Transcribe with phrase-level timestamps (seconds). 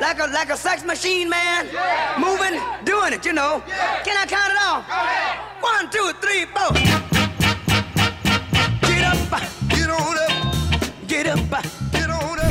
[0.00, 1.66] Like a, like a sex machine, man.
[2.18, 3.62] Moving, doing it, you know.
[4.04, 4.84] Can I count it off?
[5.62, 6.72] One, two, three, four.
[8.82, 11.76] Get up, get on up, get up.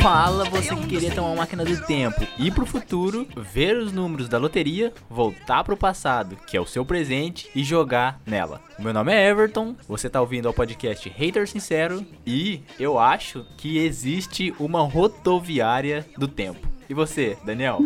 [0.02, 4.28] Fala você que queria ter uma máquina do tempo, ir pro futuro, ver os números
[4.28, 8.60] da loteria, voltar pro passado, que é o seu presente, e jogar nela.
[8.78, 13.78] Meu nome é Everton, você tá ouvindo ao podcast Hater Sincero e eu acho que
[13.78, 16.75] existe uma rodoviária do tempo.
[16.88, 17.80] E você, Daniel?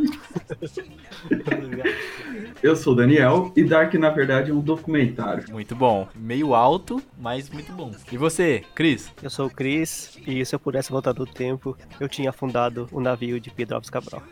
[2.62, 5.50] Eu sou o Daniel e Dark, na verdade, é um documentário.
[5.50, 6.06] Muito bom.
[6.14, 7.90] Meio alto, mas muito bom.
[8.12, 9.10] E você, Cris?
[9.22, 13.00] Eu sou o Cris e se eu pudesse voltar do tempo, eu tinha afundado o
[13.00, 14.22] navio de Pedro Alves Cabral.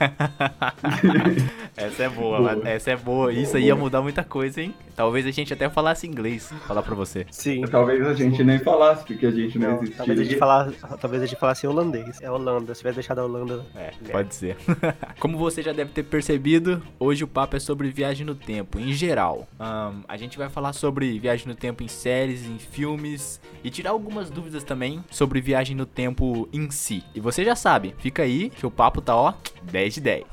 [1.76, 2.68] essa é boa, boa.
[2.68, 3.32] essa é boa.
[3.32, 4.74] Isso aí ia mudar muita coisa, hein?
[4.96, 7.26] Talvez a gente até falasse inglês, falar pra você.
[7.30, 7.62] Sim.
[7.62, 9.96] Talvez a gente nem falasse, porque a gente não, não existia.
[9.96, 12.20] Talvez a gente, falar, talvez a gente falasse holandês.
[12.20, 13.64] É Holanda, se tivesse deixado a Holanda.
[13.74, 14.56] É, pode ser.
[15.18, 18.92] Como você já deve ter percebido, hoje o papo é sobre viagem no tempo, em
[18.92, 19.48] geral.
[19.58, 23.90] Um, a gente vai falar sobre viagem no tempo em séries, em filmes e tirar
[23.90, 27.02] algumas dúvidas também sobre viagem no tempo em si.
[27.14, 30.24] E você já sabe, fica aí que o papo tá ó, 10 10 de 10.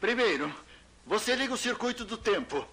[0.00, 0.52] Primeiro,
[1.06, 2.66] você liga o circuito do tempo.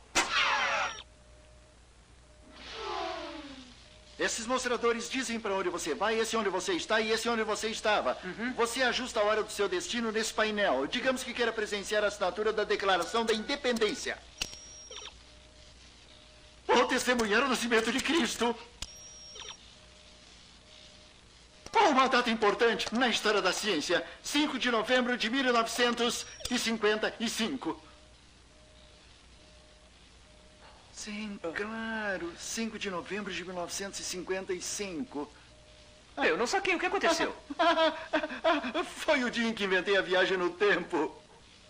[4.19, 7.31] Esses mostradores dizem para onde você vai, esse é onde você está e esse é
[7.31, 8.17] onde você estava.
[8.23, 8.53] Uhum.
[8.53, 10.85] Você ajusta a hora do seu destino nesse painel.
[10.85, 14.17] Digamos que queira presenciar a assinatura da Declaração da Independência.
[16.67, 18.55] Ou testemunhar o nascimento de Cristo.
[21.73, 24.05] Uma data importante na história da ciência.
[24.21, 27.81] 5 de novembro de 1955.
[30.93, 32.33] Sim, claro.
[32.37, 35.31] 5 de novembro de 1955.
[36.17, 36.75] Ah, eu não saquei.
[36.75, 37.33] O que aconteceu?
[38.97, 41.15] Foi o dia em que inventei a viagem no tempo.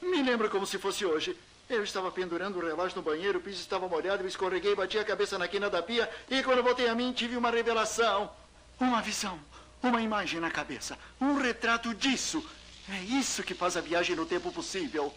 [0.02, 1.38] Me lembro como se fosse hoje.
[1.70, 5.06] Eu estava pendurando o relógio no banheiro, o piso estava molhado, eu escorreguei, bati a
[5.06, 8.30] cabeça na quina da pia e quando voltei a mim tive uma revelação.
[8.78, 9.40] Uma visão.
[9.82, 10.98] Uma imagem na cabeça.
[11.20, 12.44] Um retrato disso.
[12.90, 15.14] É isso que faz a viagem no tempo possível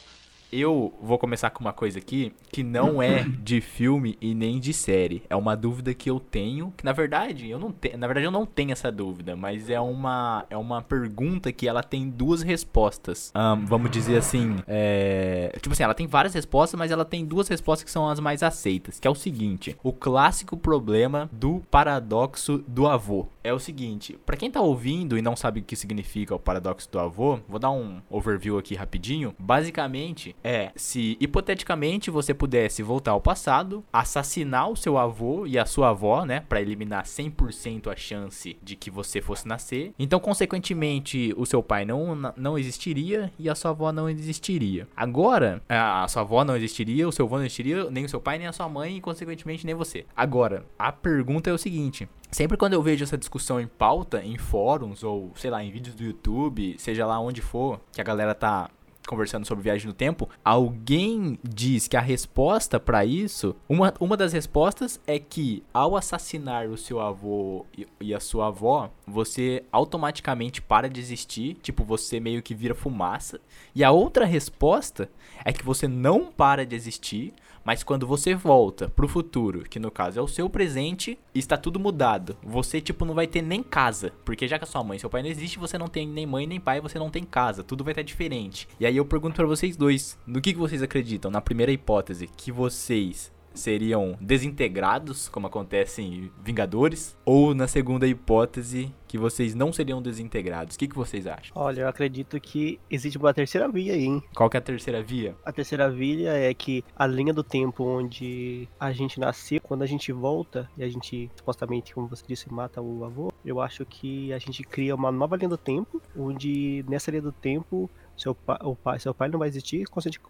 [0.60, 4.72] eu vou começar com uma coisa aqui que não é de filme e nem de
[4.72, 5.22] série.
[5.28, 8.30] É uma dúvida que eu tenho, que na verdade eu não tenho, na verdade eu
[8.30, 13.32] não tenho essa dúvida, mas é uma é uma pergunta que ela tem duas respostas.
[13.34, 17.48] Um, vamos dizer assim, é, tipo assim, ela tem várias respostas, mas ela tem duas
[17.48, 22.58] respostas que são as mais aceitas, que é o seguinte: o clássico problema do paradoxo
[22.68, 23.26] do avô.
[23.44, 26.90] É o seguinte, para quem tá ouvindo e não sabe o que significa o paradoxo
[26.90, 29.34] do avô, vou dar um overview aqui rapidinho.
[29.38, 35.66] Basicamente, é se hipoteticamente você pudesse voltar ao passado, assassinar o seu avô e a
[35.66, 39.92] sua avó, né, para eliminar 100% a chance de que você fosse nascer.
[39.98, 44.88] Então, consequentemente, o seu pai não, não existiria e a sua avó não existiria.
[44.96, 48.38] Agora, a sua avó não existiria, o seu avô não existiria, nem o seu pai,
[48.38, 50.06] nem a sua mãe e, consequentemente, nem você.
[50.16, 54.36] Agora, a pergunta é o seguinte: Sempre quando eu vejo essa discussão em pauta, em
[54.36, 58.34] fóruns ou, sei lá, em vídeos do YouTube, seja lá onde for, que a galera
[58.34, 58.68] tá
[59.06, 64.32] conversando sobre viagem no tempo, alguém diz que a resposta para isso, uma, uma das
[64.32, 70.60] respostas é que ao assassinar o seu avô e, e, a sua avó, você automaticamente
[70.60, 73.38] para de existir, tipo, você meio que vira fumaça.
[73.76, 75.08] E a outra resposta
[75.44, 77.32] é que você não para de existir,
[77.64, 81.80] mas quando você volta pro futuro, que no caso é o seu presente, está tudo
[81.80, 82.36] mudado.
[82.42, 84.12] Você, tipo, não vai ter nem casa.
[84.24, 86.26] Porque já que a sua mãe e seu pai não existe, você não tem nem
[86.26, 87.64] mãe nem pai, você não tem casa.
[87.64, 88.68] Tudo vai estar diferente.
[88.78, 91.30] E aí eu pergunto para vocês dois, no que, que vocês acreditam?
[91.30, 98.92] Na primeira hipótese, que vocês seriam desintegrados, como acontece em Vingadores, ou na segunda hipótese,
[99.06, 100.74] que vocês não seriam desintegrados.
[100.74, 101.52] O que, que vocês acham?
[101.54, 104.22] Olha, eu acredito que existe uma terceira via aí, hein?
[104.34, 105.36] Qual que é a terceira via?
[105.44, 109.86] A terceira via é que a linha do tempo onde a gente nasceu, quando a
[109.86, 114.32] gente volta e a gente, supostamente, como você disse, mata o avô, eu acho que
[114.32, 118.58] a gente cria uma nova linha do tempo, onde nessa linha do tempo seu pai,
[118.62, 119.84] o pai, seu pai não vai existir,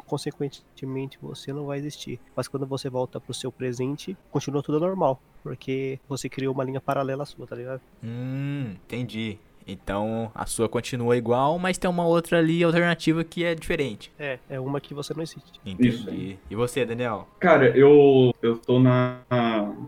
[0.07, 2.21] consequentemente você não vai existir.
[2.35, 6.81] Mas quando você volta pro seu presente, continua tudo normal, porque você criou uma linha
[6.81, 7.81] paralela sua, tá ligado?
[8.03, 9.39] Hum, entendi.
[9.67, 14.13] Então a sua continua igual, mas tem uma outra ali alternativa que é diferente.
[14.19, 15.61] É, é uma que você não existe.
[15.65, 16.39] Entendi.
[16.51, 17.29] E você, Daniel?
[17.41, 19.19] Cara, eu, eu tô na,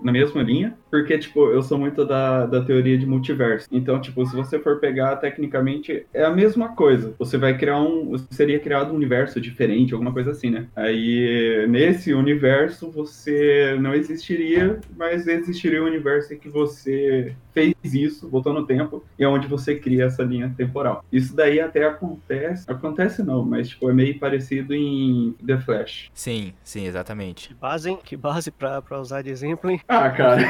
[0.03, 3.69] na mesma linha, porque, tipo, eu sou muito da, da teoria de multiverso.
[3.71, 7.15] Então, tipo, se você for pegar, tecnicamente, é a mesma coisa.
[7.19, 8.17] Você vai criar um.
[8.31, 10.67] Seria criado um universo diferente, alguma coisa assim, né?
[10.75, 18.29] Aí, nesse universo, você não existiria, mas existiria um universo em que você fez isso,
[18.29, 21.05] voltou no tempo, e é onde você cria essa linha temporal.
[21.13, 22.71] Isso daí até acontece.
[22.71, 26.11] Acontece não, mas tipo, é meio parecido em The Flash.
[26.15, 27.49] Sim, sim, exatamente.
[27.49, 27.99] Que base, hein?
[28.05, 29.81] Que base pra, pra usar de exemplo, hein?
[29.89, 30.43] Ah, cara.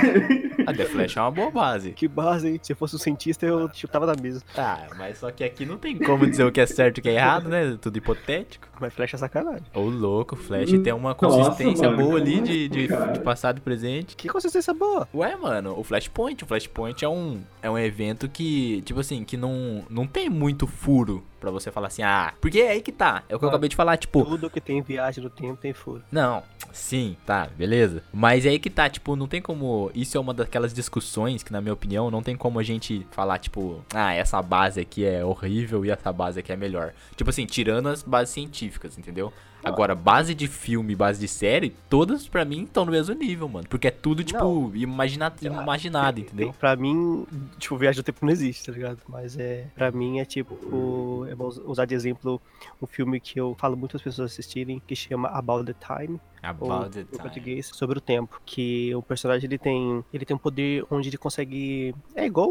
[0.67, 1.93] A The Flash é uma boa base.
[1.93, 2.61] Que base, hein?
[2.63, 4.43] Se eu fosse um cientista, eu chutava da mesa.
[4.57, 7.03] Ah, mas só que aqui não tem como dizer o que é certo e o
[7.03, 7.79] que é errado, né?
[7.81, 8.67] Tudo hipotético.
[8.81, 9.65] Mas Flash é sacanagem.
[9.75, 13.61] Ô, louco, o Flash tem uma consistência mano, boa ali de, de, de passado e
[13.61, 14.17] presente.
[14.17, 15.09] Que consistência boa.
[15.15, 19.37] Ué, mano, o Flashpoint, o Flashpoint é um, é um evento que, tipo assim, que
[19.37, 23.23] não, não tem muito furo pra você falar assim, ah, porque é aí que tá.
[23.29, 23.53] É o que eu Ah.
[23.53, 26.03] acabei de falar, tipo, Tudo que tem viagem no tempo tem furo.
[26.11, 26.43] não,
[26.73, 28.03] sim, tá, beleza.
[28.13, 29.91] Mas é aí que tá, tipo, não tem como.
[29.95, 33.39] Isso é uma daquelas discussões que, na minha opinião, não tem como a gente falar,
[33.39, 36.93] tipo, ah, essa base aqui é horrível e essa base aqui é melhor.
[37.17, 39.33] Tipo assim, tirando as bases científicas, entendeu?
[39.65, 43.67] Agora, base de filme, base de série, todas pra mim estão no mesmo nível, mano.
[43.69, 44.71] Porque é tudo, tipo, Não.
[44.77, 46.55] imagina imaginado, entendeu?
[46.61, 47.27] Pra mim,
[47.59, 48.99] tipo, viagem no tempo não existe, tá ligado?
[49.09, 49.67] Mas é.
[49.75, 51.26] Pra mim é tipo.
[51.29, 52.41] Eu vou usar de exemplo
[52.81, 56.21] um filme que eu falo muitas pessoas assistirem, que chama About the Time.
[56.61, 57.19] ou About the em time.
[57.19, 58.41] português, sobre o tempo.
[58.45, 61.95] Que o personagem ele tem, ele tem um poder onde ele consegue.
[62.15, 62.49] É igual,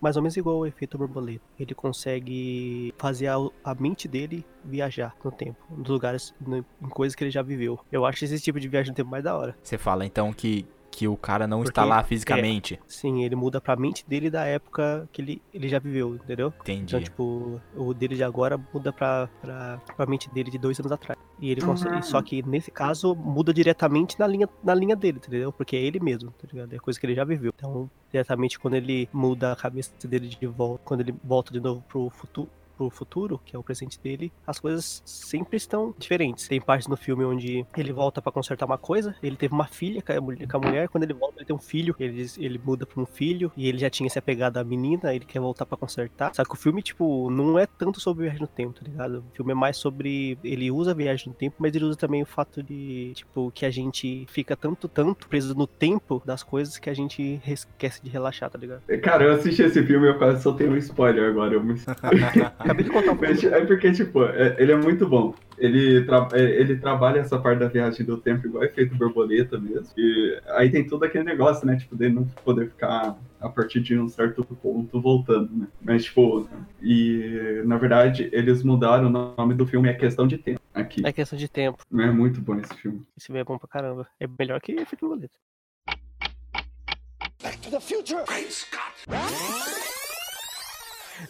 [0.00, 1.44] mais ou menos igual o efeito borboleta.
[1.58, 7.14] Ele consegue fazer a, a mente dele viajar no tempo, nos lugares, no- em coisas
[7.14, 7.78] que ele já viveu.
[7.90, 9.56] Eu acho esse tipo de viagem no tempo mais da hora.
[9.62, 10.66] Você fala então que,
[10.98, 12.80] que o cara não Porque está lá fisicamente.
[12.88, 16.52] Sim, ele muda pra mente dele da época que ele, ele já viveu, entendeu?
[16.60, 16.96] Entendi.
[16.96, 20.90] Então, tipo, o dele de agora muda pra, pra, pra mente dele de dois anos
[20.90, 21.16] atrás.
[21.38, 22.04] E ele consegue.
[22.04, 25.52] Só que nesse caso muda diretamente na linha, na linha dele, entendeu?
[25.52, 26.74] Porque é ele mesmo, tá ligado?
[26.74, 27.52] É coisa que ele já viveu.
[27.56, 31.80] Então, diretamente quando ele muda a cabeça dele de volta, quando ele volta de novo
[31.86, 32.50] pro futuro.
[32.78, 36.46] Pro futuro, que é o presente dele, as coisas sempre estão diferentes.
[36.46, 40.00] Tem partes no filme onde ele volta pra consertar uma coisa, ele teve uma filha
[40.00, 43.06] com a mulher, quando ele volta, ele tem um filho, ele, ele muda pra um
[43.06, 46.32] filho, e ele já tinha se apegado à menina, ele quer voltar pra consertar.
[46.34, 49.24] Só que o filme, tipo, não é tanto sobre viagem no tempo, tá ligado?
[49.32, 50.38] O filme é mais sobre.
[50.44, 53.66] Ele usa a viagem no tempo, mas ele usa também o fato de, tipo, que
[53.66, 58.10] a gente fica tanto, tanto preso no tempo das coisas que a gente esquece de
[58.10, 58.82] relaxar, tá ligado?
[59.02, 61.54] Cara, eu assisti esse filme e eu quase soltei um spoiler agora.
[61.54, 61.74] Eu me...
[62.68, 63.46] Acabei de contar um pouco.
[63.46, 65.34] É porque, tipo, é- ele é muito bom.
[65.56, 69.88] Ele, tra- é, ele trabalha essa parte da viagem do tempo igual efeito borboleta mesmo.
[69.96, 71.76] E aí tem todo aquele negócio, né?
[71.76, 75.66] Tipo, dele não poder ficar a partir de um certo ponto voltando, né?
[75.82, 76.48] Mas, tipo,
[76.82, 81.04] e na verdade eles mudaram o nome do filme, é questão de tempo aqui.
[81.04, 81.78] É questão de tempo.
[81.92, 83.02] É muito bom esse filme.
[83.16, 84.06] Esse filme é bom pra caramba.
[84.20, 85.34] É melhor que Efeito Borboleta.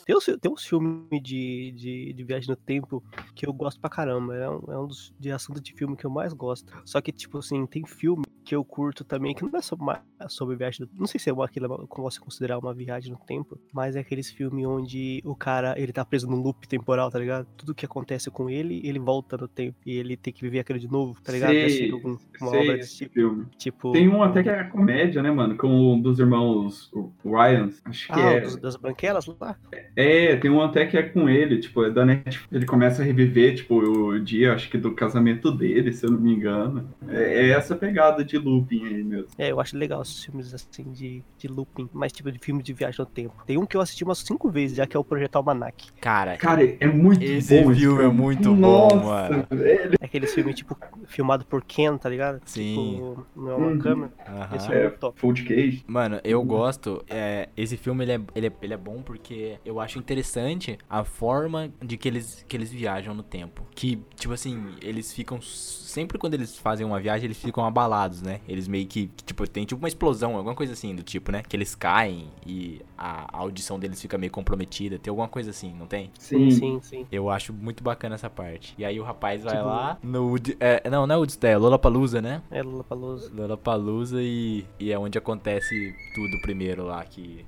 [0.04, 3.02] Tem uns, tem uns filmes de, de, de viagem no tempo
[3.34, 4.34] que eu gosto pra caramba.
[4.36, 6.72] É um, é um dos de assunto de filme que eu mais gosto.
[6.84, 10.02] Só que, tipo assim, tem filme que eu curto também, que não é sobre, uma-
[10.28, 13.58] sobre viagem no Não sei se é aquilo como você considerar uma viagem no tempo,
[13.72, 17.46] mas é aqueles filmes onde o cara ele tá preso num loop temporal, tá ligado?
[17.56, 20.78] Tudo que acontece com ele, ele volta no tempo e ele tem que viver aquilo
[20.78, 21.50] de novo, tá ligado?
[21.52, 23.14] Sei, algum- uma sei obra esse desse tipo.
[23.14, 23.46] filme.
[23.58, 23.92] Tipo.
[23.92, 25.56] Tem um até que é comédia, né, mano?
[25.56, 26.90] Com um dos irmãos
[27.24, 27.82] Ryans.
[27.84, 28.56] Acho que Ah, é.
[28.56, 29.58] das branquelas lá?
[29.96, 32.46] É, tem um até que é com ele, tipo, é da Netflix.
[32.52, 36.20] Ele começa a reviver, tipo, o dia, acho que do casamento dele, se eu não
[36.20, 36.88] me engano.
[37.08, 39.26] É, é essa pegada de looping aí mesmo.
[39.38, 42.72] É, eu acho legal esses filmes assim de, de looping, mais tipo de filme de
[42.72, 43.34] viagem no tempo.
[43.46, 45.86] Tem um que eu assisti umas cinco vezes, já que é o Projeto Almanac.
[46.00, 47.74] Cara, Cara, é muito Esse bom.
[47.74, 49.46] filme é muito bom, Nossa, mano.
[49.50, 49.94] velho.
[50.00, 52.40] É aquele filme, tipo, filmado por Ken, tá ligado?
[52.44, 52.94] Sim.
[52.94, 53.78] Tipo, não é uma Uhum.
[53.78, 54.12] câmera.
[54.26, 54.56] aham.
[54.56, 55.20] Esse filme é muito top.
[55.20, 55.84] Full de cage.
[55.86, 57.02] Mano, eu gosto.
[57.08, 61.04] é, esse filme ele é, ele, é, ele é bom porque eu acho interessante a
[61.04, 63.62] forma de que eles, que eles viajam no tempo.
[63.74, 65.40] Que, tipo assim, eles ficam.
[65.42, 68.40] Sempre quando eles fazem uma viagem, eles ficam abalados, né?
[68.48, 69.10] Eles meio que.
[69.26, 71.42] Tipo, tem tipo uma explosão, alguma coisa assim do tipo, né?
[71.46, 74.98] Que eles caem e a, a audição deles fica meio comprometida.
[74.98, 76.10] Tem alguma coisa assim, não tem?
[76.18, 77.06] Sim, sim, sim.
[77.12, 78.74] Eu acho muito bacana essa parte.
[78.78, 80.28] E aí o rapaz vai Tipo- lá no.
[80.30, 82.42] Wood- É, não, não é Woodstock, é Lollapalooza, né?
[82.50, 83.30] É Lollapalooza.
[83.34, 87.44] Lollapalooza e, e é onde acontece tudo primeiro lá, que,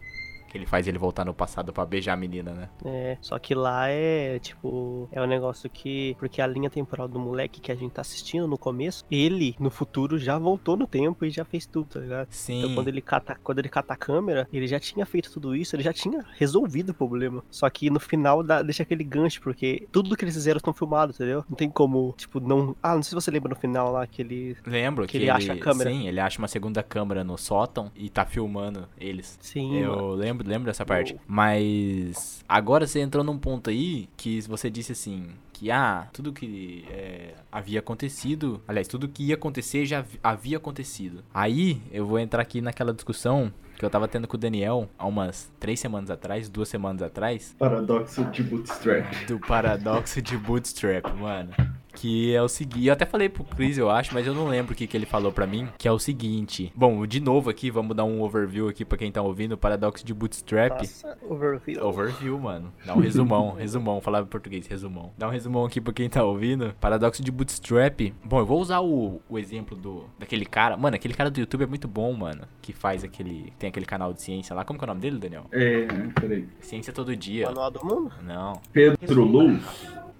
[0.50, 2.68] Que ele faz ele voltar no passado pra beijar a menina, né?
[2.84, 6.16] É, só que lá é, tipo, é um negócio que.
[6.18, 9.70] Porque a linha temporal do moleque que a gente tá assistindo no começo, ele, no
[9.70, 12.28] futuro, já voltou no tempo e já fez tudo, tá ligado?
[12.30, 12.58] Sim.
[12.58, 15.76] Então quando ele cata, quando ele cata a câmera, ele já tinha feito tudo isso,
[15.76, 17.44] ele já tinha resolvido o problema.
[17.50, 21.16] Só que no final dá, deixa aquele gancho, porque tudo que eles fizeram estão filmados,
[21.16, 21.44] entendeu?
[21.48, 22.74] Não tem como, tipo, não.
[22.82, 24.56] Ah, não sei se você lembra no final lá que ele.
[24.66, 25.90] Lembro Que que, ele acha a câmera.
[25.90, 29.38] Sim, ele acha uma segunda câmera no sótão e tá filmando eles.
[29.40, 29.76] Sim.
[29.76, 30.14] Eu mano.
[30.14, 31.16] lembro, lembro dessa parte.
[31.26, 35.28] Mas agora você entrou num ponto aí que você disse assim.
[35.52, 40.56] Que ah, tudo que é, havia acontecido, aliás, tudo que ia acontecer já havi- havia
[40.56, 41.22] acontecido.
[41.34, 45.06] Aí eu vou entrar aqui naquela discussão que eu tava tendo com o Daniel há
[45.06, 49.26] umas três semanas atrás, duas semanas atrás, Paradoxo de Bootstrap.
[49.26, 51.50] do paradoxo de Bootstrap, mano.
[51.94, 54.72] Que é o seguinte, eu até falei pro Chris, eu acho, mas eu não lembro
[54.72, 55.68] o que, que ele falou pra mim.
[55.78, 56.72] Que é o seguinte.
[56.74, 59.52] Bom, de novo aqui, vamos dar um overview aqui pra quem tá ouvindo.
[59.52, 60.78] O paradoxo de Bootstrap.
[60.78, 61.84] Nossa, overview.
[61.84, 62.72] Overview, mano.
[62.84, 64.00] Dá um resumão, resumão.
[64.00, 65.12] Falar em português, resumão.
[65.18, 66.74] Dá um resumão aqui pra quem tá ouvindo.
[66.80, 68.12] Paradoxo de Bootstrap.
[68.24, 70.76] Bom, eu vou usar o, o exemplo do daquele cara.
[70.76, 72.42] Mano, aquele cara do YouTube é muito bom, mano.
[72.62, 73.52] Que faz aquele.
[73.58, 74.64] Tem aquele canal de ciência lá.
[74.64, 75.46] Como que é o nome dele, Daniel?
[75.52, 75.86] É,
[76.18, 76.48] peraí.
[76.60, 77.46] Ciência todo dia.
[77.46, 78.12] Manual do mundo?
[78.22, 78.60] Não.
[78.72, 79.62] Pedro Luz.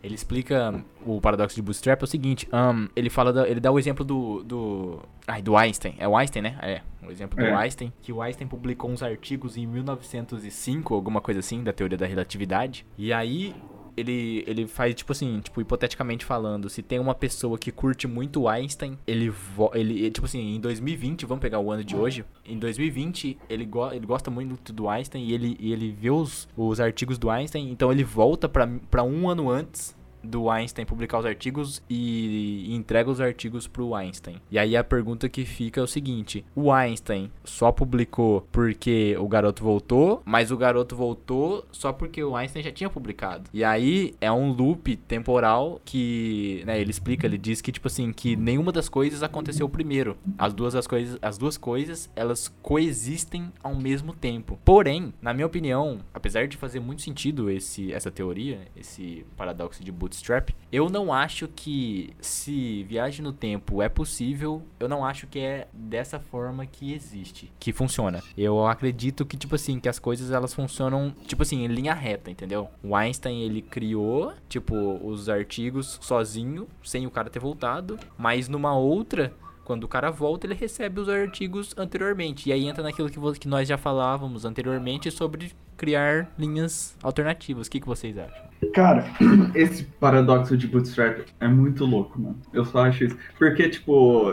[0.03, 3.71] Ele explica o paradoxo de Bootstrap é o seguinte, ahn, ele fala, da- ele dá
[3.71, 6.59] o exemplo do, do, ai, do Einstein, é o Einstein, né?
[6.63, 7.55] É, o exemplo do É.
[7.55, 12.07] Einstein, que o Einstein publicou uns artigos em 1905, alguma coisa assim, da teoria da
[12.07, 13.55] relatividade, e aí
[13.97, 18.49] ele, ele faz, tipo assim, tipo, hipoteticamente falando, se tem uma pessoa que curte muito
[18.49, 19.33] Einstein, ele,
[19.75, 23.91] ele, tipo assim, em 2020, vamos pegar o ano de hoje, em 2020, ele, go
[23.93, 27.71] ele gosta muito do Einstein e ele, e ele vê os, os artigos do Einstein,
[27.71, 33.21] então ele volta pra um ano antes do Einstein publicar os artigos e entrega os
[33.21, 34.37] artigos pro Einstein.
[34.51, 39.29] E aí a pergunta que fica é o seguinte: o Einstein só publicou porque o
[39.29, 43.49] garoto voltou, mas o garoto voltou só porque o Einstein já tinha publicado.
[43.53, 48.13] E aí é um loop temporal que, né, ele explica, ele diz que tipo assim,
[48.13, 50.17] que nenhuma das coisas aconteceu primeiro.
[50.39, 54.59] As duas as coisas, as duas coisas, elas coexistem ao mesmo tempo.
[54.65, 59.93] Porém, na minha opinião, apesar de fazer muito sentido esse essa teoria, esse paradoxo de
[60.11, 65.39] Bootstrap, eu não acho que se viagem no tempo é possível, eu não acho que
[65.39, 68.23] é dessa forma que existe, que funciona.
[68.37, 72.31] Eu acredito que tipo assim, que as coisas elas funcionam tipo assim, em linha reta,
[72.31, 72.69] entendeu?
[72.83, 74.75] O Einstein ele criou, tipo,
[75.05, 79.33] os artigos sozinho, sem o cara ter voltado, mas numa outra
[79.71, 82.49] quando o cara volta, ele recebe os artigos anteriormente.
[82.49, 87.67] E aí entra naquilo que, que nós já falávamos anteriormente sobre criar linhas alternativas.
[87.67, 88.51] O que, que vocês acham?
[88.75, 89.07] Cara,
[89.55, 92.37] esse paradoxo de Bootstrap é muito louco, mano.
[92.53, 93.17] Eu só acho isso.
[93.39, 94.31] Porque, tipo,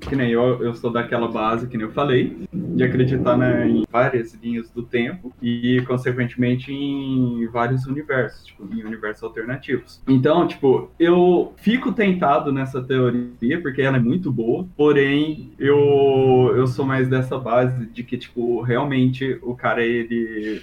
[0.00, 3.84] que nem eu, eu sou daquela base, que nem eu falei, de acreditar né, em
[3.88, 10.02] várias linhas do tempo e, consequentemente, em vários universos, tipo, em universos alternativos.
[10.08, 16.66] Então, tipo, eu fico tentado nessa teoria, porque ela é muito boa, porém, eu, eu
[16.66, 20.60] sou mais dessa base de que, tipo, realmente o cara, ele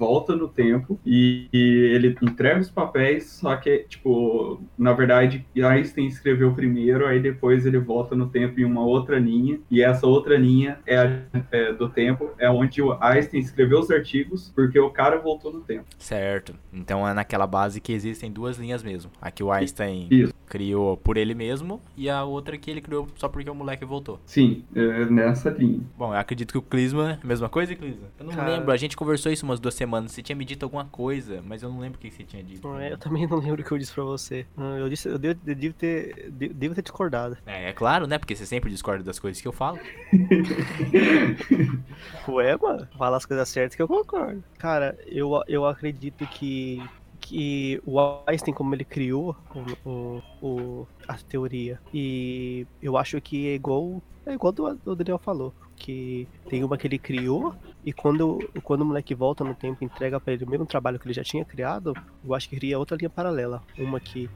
[0.00, 1.58] volta no tempo e, e
[1.94, 7.78] ele entrega os papéis, só que, tipo, na verdade, Einstein escreveu primeiro, aí depois ele
[7.78, 11.20] volta no tempo em uma outra linha, e essa outra linha é, a-
[11.52, 15.60] é do tempo, é onde o Einstein escreveu os artigos, porque o cara voltou no
[15.60, 15.84] tempo.
[15.98, 16.54] Certo.
[16.72, 19.10] Então é naquela base que existem duas linhas mesmo.
[19.20, 20.32] A que o Einstein Isso.
[20.46, 24.18] criou por ele mesmo e a outra que ele criou só porque o moleque voltou.
[24.24, 25.80] Sim, é nessa linha.
[25.98, 28.06] Bom, eu acredito que o Clisma, mesma coisa, Clisma?
[28.18, 29.89] Eu não Cara- lembro, a gente conversou isso umas duas semanas.
[29.90, 32.66] Você tinha me dito alguma coisa, mas eu não lembro o que você tinha dito.
[32.66, 34.46] Não Eu também não lembro o que eu disse pra você.
[34.78, 37.36] Eu disse, eu devo, eu devo ter, de- devo ter discordado.
[37.46, 38.18] É, é claro, né?
[38.18, 39.78] Porque você sempre discorda das coisas que eu falo.
[42.28, 44.42] Ué, mano, fala as coisas certas que eu concordo.
[44.58, 46.82] Cara, eu, eu acredito que,
[47.20, 49.36] que o Einstein, como ele criou
[49.84, 54.96] o, o, o- a teoria, e eu acho que é igual, é igual do, do
[54.96, 59.54] Daniel falou, que tem uma que ele criou, e quando, quando o moleque volta no
[59.54, 62.48] tempo e entrega pra ele o mesmo trabalho que ele já tinha criado, eu acho
[62.48, 63.62] que cria outra linha paralela.
[63.78, 64.28] Uma que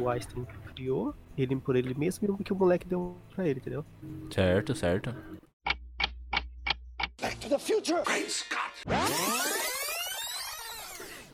[0.00, 3.58] o Einstein criou, ele por ele mesmo, e uma que o moleque deu pra ele,
[3.58, 3.84] entendeu?
[4.30, 5.14] Certo, certo.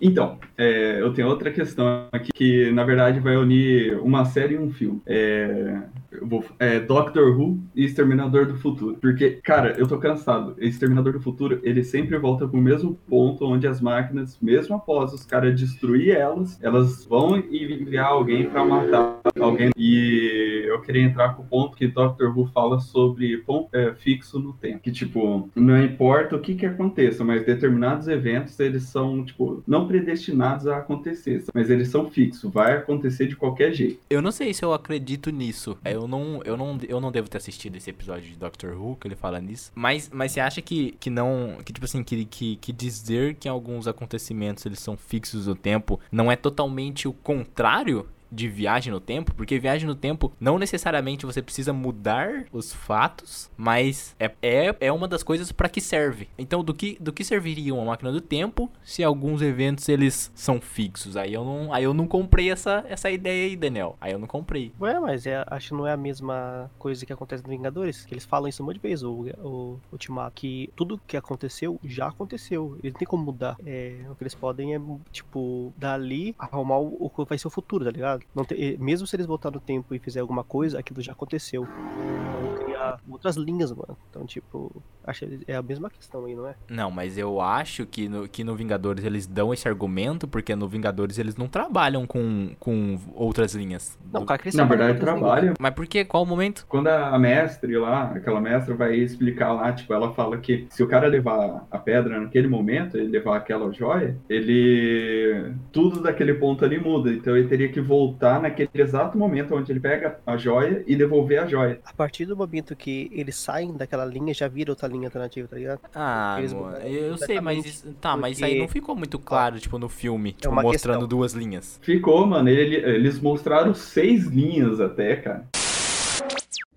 [0.00, 4.58] Então, é, eu tenho outra questão aqui que, na verdade, vai unir uma série e
[4.58, 5.00] um filme.
[5.06, 5.82] É,
[6.22, 8.96] vou- é Doctor Who e Exterminador do Futuro.
[9.00, 10.54] Porque, cara, eu tô cansado.
[10.58, 15.24] Exterminador do Futuro, ele sempre volta pro mesmo ponto onde as máquinas, mesmo após os
[15.24, 19.70] caras destruir elas, elas vão enviar alguém pra matar alguém.
[19.76, 22.26] E eu queria entrar com o ponto que Dr.
[22.34, 24.80] Who fala sobre ponto é, fixo no tempo.
[24.80, 29.83] Que, tipo, não importa o que que aconteça, mas determinados eventos, eles são, tipo, não
[29.86, 34.00] predestinados a acontecer, mas eles são fixos, vai acontecer de qualquer jeito.
[34.08, 35.76] Eu não sei se eu acredito nisso.
[35.84, 39.08] Eu não, eu não, eu não devo ter assistido esse episódio de Doctor Who que
[39.08, 39.72] ele fala nisso.
[39.74, 43.48] Mas, mas você acha que, que não, que tipo assim, que, que, que dizer que
[43.48, 49.00] alguns acontecimentos eles são fixos no tempo não é totalmente o contrário de viagem no
[49.00, 54.76] tempo, porque viagem no tempo não necessariamente você precisa mudar os fatos, mas é, é,
[54.80, 56.28] é uma das coisas para que serve.
[56.38, 60.60] Então, do que, do que serviria uma máquina do tempo se alguns eventos eles são
[60.60, 61.16] fixos?
[61.16, 63.96] Aí eu não, aí eu não comprei essa, essa ideia aí, Daniel.
[64.00, 64.72] Aí eu não comprei.
[64.80, 68.14] Ué, mas é, acho que não é a mesma coisa que acontece no Vingadores, que
[68.14, 72.08] eles falam isso um monte de vezes, o, o Ultimato, que tudo que aconteceu já
[72.08, 72.76] aconteceu.
[72.82, 73.56] Eles não tem como mudar.
[73.64, 74.80] É, o que eles podem é,
[75.12, 78.23] tipo, dali arrumar o, o que vai ser o futuro, tá ligado?
[78.34, 81.66] Não tem- mesmo se eles voltar no tempo e fizer alguma coisa, aquilo já aconteceu.
[81.66, 82.73] Então,
[83.08, 83.96] outras linhas, mano.
[84.10, 86.54] Então, tipo, acho que é a mesma questão aí, não é?
[86.68, 90.68] Não, mas eu acho que no, que no Vingadores eles dão esse argumento, porque no
[90.68, 93.98] Vingadores eles não trabalham com, com outras linhas.
[94.12, 95.34] Não, cara, que eles Na trabalham verdade, com outras linhas.
[95.34, 95.54] trabalha.
[95.58, 96.04] Mas por quê?
[96.04, 96.66] Qual o momento?
[96.68, 100.82] Quando a a mestre lá, aquela mestra vai explicar lá, tipo, ela fala que se
[100.82, 105.54] o cara levar a pedra naquele momento, ele levar aquela joia, ele.
[105.72, 107.12] Tudo daquele ponto ali muda.
[107.12, 111.38] Então ele teria que voltar naquele exato momento onde ele pega a joia e devolver
[111.40, 111.80] a joia.
[111.84, 115.56] A partir do momento que eles saem daquela linha, já vira outra linha alternativa, tá
[115.56, 115.80] ligado?
[115.94, 119.58] Ah, Eles eu sei, mas isso, tá, mas isso aí porque- não ficou muito claro,
[119.58, 121.08] tipo, no filme, tipo, uma mostrando questão.
[121.08, 121.78] duas linhas.
[121.82, 122.48] Ficou, mano.
[122.48, 125.46] ele- eles mostraram seis linhas até, cara.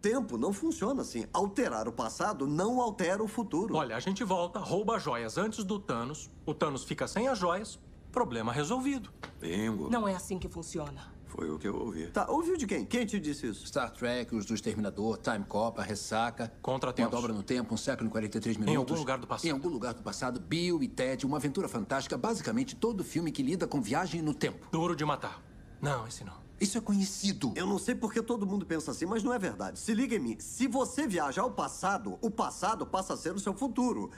[0.01, 1.25] Tempo não funciona assim.
[1.33, 3.75] Alterar o passado não altera o futuro.
[3.75, 7.37] Olha, a gente volta, rouba as joias antes do Thanos, o Thanos fica sem as
[7.37, 7.79] joias,
[8.11, 9.09] problema resolvido.
[9.41, 9.89] Bingo.
[9.89, 11.16] Não é assim que funciona.
[11.37, 12.07] Foi o que eu ouvi.
[12.07, 12.83] Tá, ouviu de quem?
[12.83, 13.67] Quem te disse isso?
[13.67, 16.51] Star Trek, os do Exterminador, Time Cop, a Ressaca.
[16.63, 17.13] Contratempos.
[17.13, 18.79] Uma dobra no tempo, um século e 43 Em minutos.
[18.79, 19.45] algum lugar do passado.
[19.47, 22.17] Em algum lugar do passado, Bill e Ted, uma aventura fantástica.
[22.17, 24.67] Basicamente, todo filme que lida com viagem no tempo.
[24.71, 25.39] Duro de matar.
[25.79, 26.33] Não, esse não.
[26.59, 27.53] Isso é conhecido.
[27.55, 29.77] Eu não sei porque todo mundo pensa assim, mas não é verdade.
[29.77, 30.37] Se liga em mim.
[30.39, 34.09] Se você viaja ao passado, o passado passa a ser o seu futuro.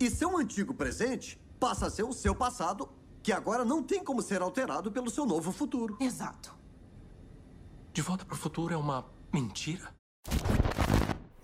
[0.00, 2.88] E seu antigo presente passa a ser o seu passado,
[3.22, 5.96] que agora não tem como ser alterado pelo seu novo futuro.
[6.00, 6.63] Exato.
[7.94, 9.84] De volta pro futuro é uma mentira?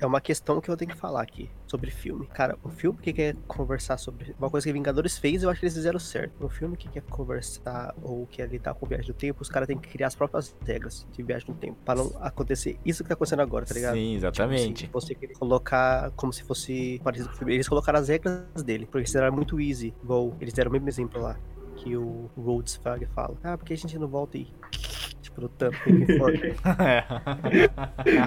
[0.00, 2.26] É uma questão que eu tenho que falar aqui sobre filme.
[2.26, 5.66] Cara, o filme que quer conversar sobre uma coisa que Vingadores fez, eu acho que
[5.66, 6.44] eles fizeram certo.
[6.44, 9.78] O filme que quer conversar ou quer lidar com viagem do tempo, os caras têm
[9.78, 11.78] que criar as próprias regras de viagem no tempo.
[11.84, 13.94] Pra não acontecer isso que tá acontecendo agora, tá ligado?
[13.94, 14.86] Sim, exatamente.
[14.86, 17.54] Tipo, você querer colocar como se fosse parecido com o filme.
[17.54, 19.94] Eles colocaram as regras dele, porque isso era muito easy.
[20.02, 21.38] Igual, eles deram o mesmo exemplo lá.
[21.76, 23.38] Que o Rhodes Fag fala.
[23.44, 24.52] Ah, porque a gente não volta e.
[25.48, 26.32] Tanto que for.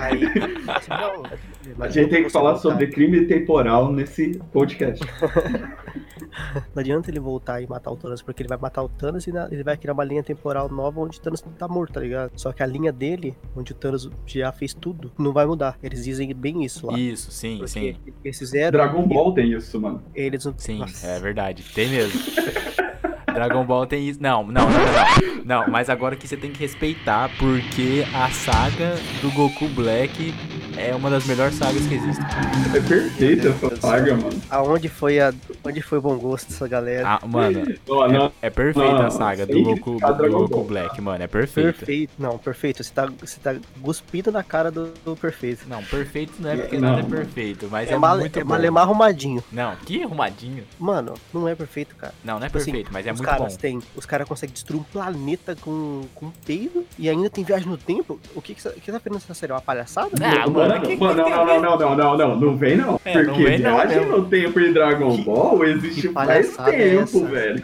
[0.02, 0.24] Aí.
[0.68, 2.62] assim, não, A gente tem que falar voltar.
[2.70, 5.04] sobre crime temporal nesse podcast.
[6.74, 9.32] Não adianta ele voltar e matar o Thanos, porque ele vai matar o Thanos e
[9.32, 12.32] na- ele vai criar uma linha temporal nova onde o Thanos tá morto, tá ligado?
[12.36, 15.78] Só que a linha dele, onde o Thanos já fez tudo, não vai mudar.
[15.84, 16.98] Eles dizem bem isso lá.
[16.98, 17.96] Isso, sim, Porque sim.
[18.24, 18.72] eles fizeram.
[18.72, 20.02] Dragon Ball tem isso, mano.
[20.16, 20.54] Eles não.
[20.58, 21.06] Sim, Nossa.
[21.08, 21.64] é verdade.
[21.74, 22.20] Tem mesmo.
[23.34, 24.22] Dragon Ball tem isso.
[24.22, 25.72] Não, não, não, não, não.
[25.72, 30.34] Mas agora que você tem que respeitar, porque a saga do Goku Black
[30.78, 32.26] é uma das melhores sagas que existem.
[32.76, 34.42] É perfeita essa saga, mano.
[34.50, 35.34] Aonde foi a.
[35.64, 37.08] Onde foi o bom gosto dessa galera?
[37.08, 40.64] Ah, mano, não, é perfeita não, a saga do Goku, do Goku.
[40.64, 41.24] Black, mano.
[41.24, 41.74] É perfeita.
[41.74, 42.14] perfeito.
[42.18, 42.84] Não, perfeito.
[42.84, 45.66] Você tá, você tá cuspindo na cara do, do perfeito.
[45.68, 48.44] Não, perfeito não é porque Não, nada é perfeito, mas É, é, mal, muito é
[48.44, 48.50] bom.
[48.50, 49.44] malemar arrumadinho.
[49.52, 50.64] Não, que arrumadinho.
[50.80, 52.14] Mano, não é perfeito, cara.
[52.24, 53.60] Não, não é Tipo assim, perfeito, mas é os muito caras bom.
[53.60, 57.68] têm, os caras conseguem destruir um planeta com, com um peido e ainda tem viagem
[57.68, 58.20] no tempo.
[58.36, 59.52] O que que que tá vendo nessa série?
[59.54, 60.10] Uma palhaçada?
[60.22, 63.00] Ah, mano, mano, que- mano, que não, não, não, não, não, não, não vem não.
[63.06, 64.18] É, não Porque vem não viagem mesmo.
[64.18, 67.26] no tempo em Dragon Que- Ball existe faz é tempo, essa?
[67.26, 67.64] velho.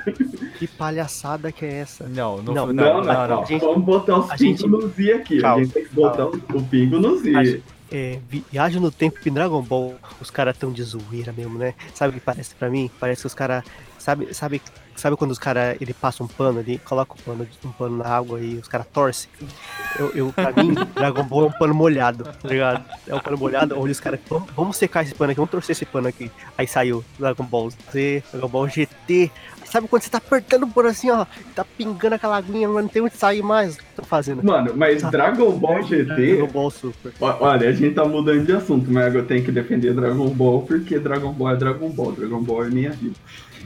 [0.58, 2.06] Que palhaçada que é essa?
[2.08, 3.46] Não, não, Não, não, Não, não, não, não.
[3.46, 5.40] gente- Vamos botar os pingos gente- no Z aqui.
[5.42, 7.62] Calma, a gente tem que botar o, o pingo no Z.
[7.92, 11.74] É, vi- viagem no tempo em Dragon Ball, os caras tão de zoeira mesmo, né?
[11.96, 12.90] Sabe o que parece pra mim?
[13.00, 13.64] Parece que os caras.
[13.98, 14.62] Sabe, sabe,
[14.96, 18.06] sabe quando os caras ele passa um pano ali, coloca um pano, um pano na
[18.08, 19.30] água e os caras torcem?
[20.00, 22.86] Eu, eu, pra mim, Dragon Ball é um pano molhado, tá ligado?
[23.08, 24.20] É um pano molhado onde os caras.
[24.30, 26.32] Vamos, vamos secar esse pano aqui, vamos torcer esse pano aqui.
[26.58, 29.32] Aí saiu Dragon Ball Z, Dragon Ball GT.
[29.72, 33.02] Sabe quando você tá apertando pano assim, ó, tá pingando aquela aguinha, mas não tem
[33.02, 33.78] onde sair mais?
[33.96, 34.44] Tô fazendo?
[34.44, 36.48] Mano, mas Dragon Ball Dragon GT.
[36.48, 37.14] Ball Super.
[37.20, 40.98] Olha, a gente tá mudando de assunto, mas eu tenho que defender Dragon Ball porque
[40.98, 42.12] Dragon Ball é Dragon Ball.
[42.14, 43.16] Dragon Ball é minha vida.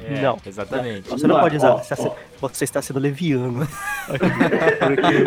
[0.04, 0.38] É, Não.
[0.46, 1.10] Exatamente.
[1.10, 3.68] Você não pode usar, ó, você, você está sendo leviano.
[4.06, 5.24] Porque,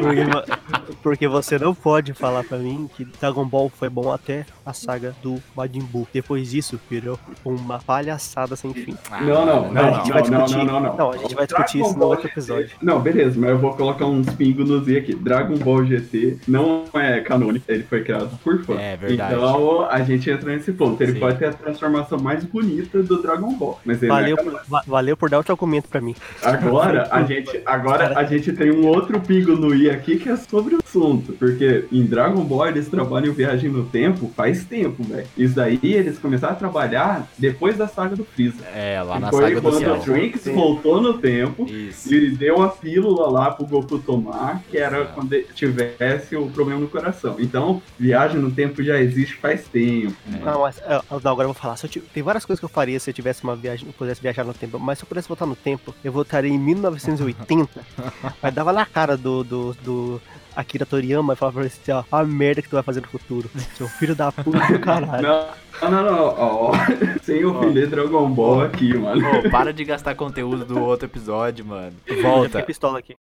[0.00, 4.72] porque, porque você não pode falar pra mim que Dragon Ball foi bom até a
[4.72, 6.06] saga do Majin Buu.
[6.12, 8.96] Depois disso, virou uma palhaçada sem fim.
[9.22, 10.66] Não, não, não, a não, gente vai não, não, discutir.
[10.66, 11.10] não, não, não.
[11.10, 12.70] a gente vai discutir Dragon isso no outro episódio.
[12.82, 15.14] Não, beleza, mas eu vou colocar uns pingos no Z aqui.
[15.14, 18.74] Dragon Ball GT não é canônico, ele foi criado por fã.
[18.78, 19.34] É verdade.
[19.34, 21.02] Então a gente entra nesse ponto.
[21.02, 21.20] Ele Sim.
[21.20, 24.62] pode ter a transformação mais bonita do Dragon Ball, mas ele Valeu não é por,
[24.68, 26.14] va- valeu por dar outro argumento pra mim.
[26.42, 30.36] Agora a gente, agora a gente tem um outro pingo no i aqui que é
[30.36, 35.02] sobre o assunto, porque em Dragon Ball eles trabalham em viagem no tempo faz tempo,
[35.02, 35.26] velho.
[35.36, 38.62] Isso daí eles começaram a trabalhar depois da saga do Freeza.
[38.74, 42.12] É, lá na Foi saga do quando o Trunks voltou no tempo Isso.
[42.12, 46.80] e deu a pílula lá pro Goku tomar, que era quando ele tivesse o problema
[46.80, 47.36] no coração.
[47.38, 50.14] Então, viagem no tempo já existe faz tempo.
[50.26, 50.44] mano.
[50.44, 51.76] Não, mas é, não, agora eu vou falar.
[51.82, 54.44] Eu tem várias coisas que eu faria se eu tivesse uma viagem, eu pudesse viajar
[54.44, 54.78] no tempo.
[54.78, 57.84] Mas se eu pudesse voltar no tempo, eu voltaria em 1980.
[58.42, 60.22] mas dava na cara do, do, do
[60.54, 63.08] Akira Toriyama e falava pra ele assim, ó, a merda que tu vai fazer no
[63.08, 63.50] futuro.
[63.76, 65.22] Seu filho da puta do caralho.
[65.22, 66.72] Não, não, não, ó, ó.
[67.22, 69.22] sem ofender Dragon Ball aqui, mano.
[69.38, 71.96] Ô, para de gastar conteúdo do outro episódio, mano.
[72.06, 72.48] Eu Volta.
[72.48, 73.16] fiquei pistola aqui.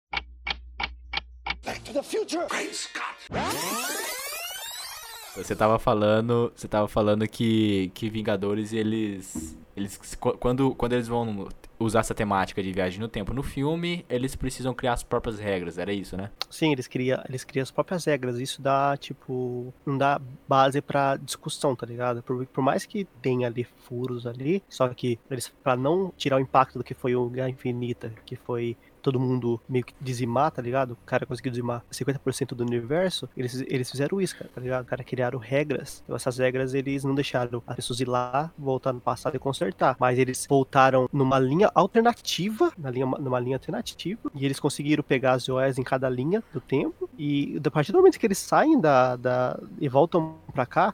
[5.35, 11.07] Você tava falando, você tava falando que, que Vingadores eles eles qu- quando quando eles
[11.07, 11.47] vão
[11.79, 15.77] usar essa temática de viagem no tempo no filme, eles precisam criar as próprias regras,
[15.79, 16.29] era isso, né?
[16.49, 18.37] Sim, eles criam, eles criam as próprias regras.
[18.39, 22.21] Isso dá, tipo, não dá base pra discussão, tá ligado?
[22.21, 26.39] Por, por mais que tenha ali furos ali, só que eles, pra não tirar o
[26.39, 30.61] impacto do que foi o Guerra Infinita, que foi todo mundo meio que dizimar, tá
[30.61, 30.91] ligado?
[30.91, 34.83] O cara conseguiu dizimar 50% do universo, eles, eles fizeram isso, cara, tá ligado?
[34.83, 36.01] O cara criaram regras.
[36.03, 39.95] Então essas regras eles não deixaram as pessoas ir lá, voltar no passado e consertar.
[39.99, 45.33] Mas eles voltaram numa linha alternativa, na linha, numa linha alternativa, e eles conseguiram pegar
[45.33, 47.09] as joias em cada linha do tempo.
[47.17, 50.93] E a partir do momento que eles saem da, da e voltam pra cá,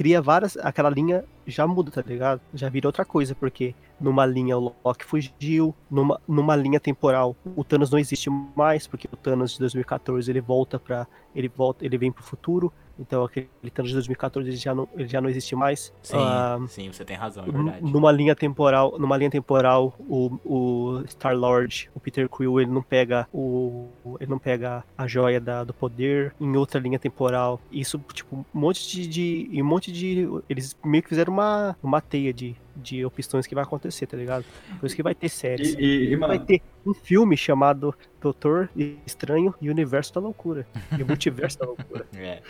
[0.00, 0.56] cria várias.
[0.56, 2.40] aquela linha já muda, tá ligado?
[2.54, 7.62] Já vira outra coisa, porque numa linha o Loki fugiu, numa, numa linha temporal o
[7.62, 11.98] Thanos não existe mais, porque o Thanos de 2014 ele volta para ele volta, ele
[11.98, 15.56] vem pro futuro, então aquele Thanos de 2014 ele já não, ele já não existe
[15.56, 15.92] mais.
[16.02, 17.82] Sim, Ah, sim, você tem razão, é verdade.
[17.92, 22.82] numa linha temporal, numa linha temporal, o, o Star Lord, o Peter Quill, ele não
[22.82, 23.88] pega o,
[24.20, 26.34] ele não pega a joia da- do poder.
[26.40, 30.76] Em outra linha temporal, isso tipo um monte de, de e um monte de, eles
[30.84, 34.44] meio que fizeram uma uma teia de de opções que vai acontecer, tá ligado?
[34.78, 35.74] Por isso que vai ter séries.
[35.74, 38.70] E, e, e, vai mano, ter um filme chamado Doutor
[39.06, 40.66] Estranho e Universo da Loucura.
[40.98, 42.06] E o Multiverso da Loucura.
[42.20, 42.40] É.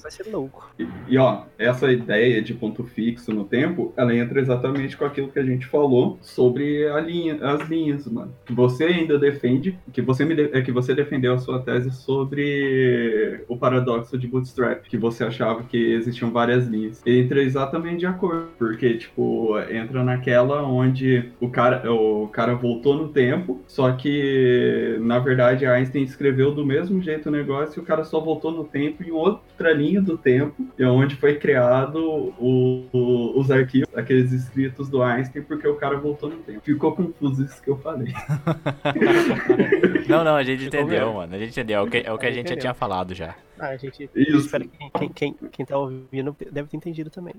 [0.00, 0.72] Vai ser louco.
[1.08, 5.38] E ó, essa ideia de ponto fixo no tempo, ela entra exatamente com aquilo que
[5.38, 8.32] a gente falou sobre a linha, as linhas, mano.
[8.44, 11.90] Que você ainda defende, que você me de- é que você defendeu a sua tese
[11.90, 17.02] sobre o paradoxo de Bootstrap, que você achava que existiam várias linhas.
[17.04, 22.94] Ele entra exatamente de acordo, porque tipo, entra naquela onde o cara, o cara voltou
[22.96, 27.86] no tempo, só que na verdade Einstein escreveu do mesmo jeito o negócio e o
[27.86, 31.96] cara só voltou no tempo em outra linha do tempo, e é onde foi criado
[32.38, 36.60] o- o- os arquivos, aqueles escritos do Einstein, porque o cara voltou no tempo.
[36.62, 38.12] Ficou confuso isso que eu falei.
[40.08, 41.34] Não, não, a gente Ficou entendeu, mano.
[41.34, 41.78] A gente entendeu.
[41.78, 43.36] É o que, é o que a gente já tinha falado já.
[43.58, 44.38] Ah, a gente Isso.
[44.38, 47.34] espero que quem, quem, quem, quem tá ouvindo deve ter entendido também.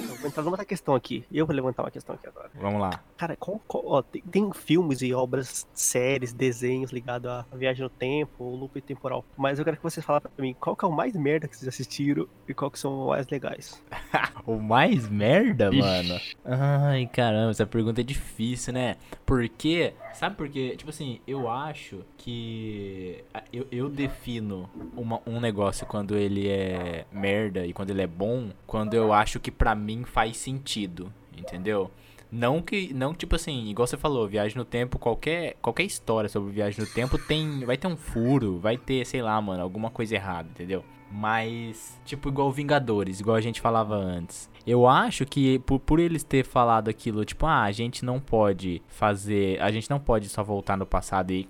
[0.00, 1.24] Eu vou entrar numa outra questão aqui.
[1.32, 2.48] Eu vou levantar uma questão aqui agora.
[2.54, 2.90] Vamos lá.
[3.16, 7.90] Cara, qual- qual- ó, tem, tem filmes e obras, séries, desenhos ligados à viagem no
[7.90, 9.24] tempo, ou loop temporal.
[9.36, 11.56] Mas eu quero que vocês falem pra mim qual que é o mais merda que
[11.56, 13.82] vocês assistiram e qual que são os mais legais.
[14.46, 15.78] O mais merda, Ixi.
[15.78, 16.20] mano?
[16.42, 18.96] Ai, caramba, essa pergunta é difícil, né?
[19.26, 20.74] Porque, sabe por quê?
[20.76, 27.66] Tipo assim, eu acho que eu, eu defino uma- um negócio quando ele é merda
[27.66, 31.90] e quando ele é bom, quando eu acho que pra mim faz sentido, entendeu?
[32.30, 36.52] Não que, não tipo assim, igual você falou, viagem no tempo, qualquer, qualquer história sobre
[36.52, 40.14] viagem no tempo tem, vai ter um furo, vai ter, sei lá, mano, alguma coisa
[40.14, 40.84] errada, entendeu?
[41.10, 44.50] Mas, tipo, igual Vingadores, igual a gente falava antes.
[44.68, 48.82] Eu acho que por, por eles ter falado aquilo, tipo, ah, a gente não pode
[48.86, 49.58] fazer.
[49.62, 51.48] A gente não pode só voltar no passado e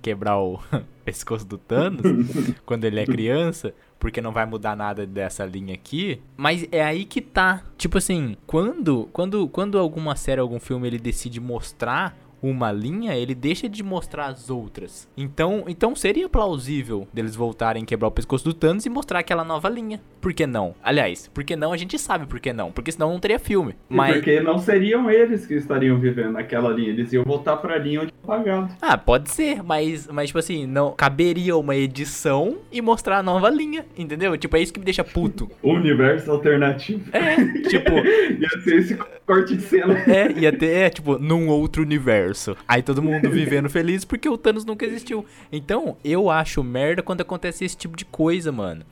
[0.00, 0.58] quebrar o
[1.04, 2.00] pescoço do Thanos
[2.64, 6.22] quando ele é criança, porque não vai mudar nada dessa linha aqui.
[6.38, 7.62] Mas é aí que tá.
[7.76, 12.16] Tipo assim, quando quando quando alguma série, algum filme ele decide mostrar
[12.48, 15.08] uma linha, ele deixa de mostrar as outras.
[15.16, 19.68] Então, então seria plausível deles voltarem quebrar o pescoço do Thanos e mostrar aquela nova
[19.68, 20.00] linha.
[20.20, 20.74] Por que não?
[20.82, 23.74] Aliás, por que não a gente sabe por que não, porque senão não teria filme.
[23.88, 28.02] Mas Porque não seriam eles que estariam vivendo aquela linha, eles iam voltar pra linha
[28.02, 28.68] onde pagado.
[28.80, 33.48] Ah, pode ser, mas, mas tipo assim, não caberia uma edição e mostrar a nova
[33.50, 34.36] linha, entendeu?
[34.36, 35.50] Tipo, é isso que me deixa puto.
[35.62, 37.04] Universo alternativo.
[37.12, 37.36] É,
[37.68, 37.92] tipo,
[38.40, 39.94] Ia ser esse corte de cena.
[40.06, 42.33] é, ia ter, é, tipo, num outro universo.
[42.66, 45.24] Aí todo mundo vivendo feliz porque o Thanos nunca existiu.
[45.52, 48.84] Então, eu acho merda quando acontece esse tipo de coisa, mano.